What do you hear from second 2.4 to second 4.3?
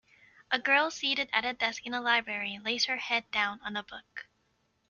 lays her head down on a book.